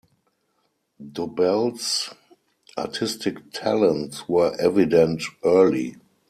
[0.99, 2.11] Dobell's
[2.75, 5.95] artistic talents were evident early.